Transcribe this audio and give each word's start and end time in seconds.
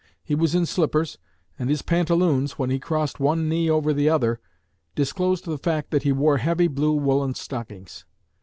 He 0.23 0.33
was 0.33 0.55
in 0.55 0.65
slippers, 0.65 1.19
and 1.59 1.69
his 1.69 1.83
pantaloons, 1.83 2.57
when 2.57 2.71
he 2.71 2.79
crossed 2.79 3.19
one 3.19 3.47
knee 3.47 3.69
over 3.69 3.93
the 3.93 4.09
other, 4.09 4.39
disclosed 4.95 5.45
the 5.45 5.59
fact 5.59 5.91
that 5.91 6.01
he 6.01 6.11
wore 6.11 6.37
heavy 6.37 6.67
blue 6.67 6.93
woollen 6.95 7.35
stockings. 7.35 8.03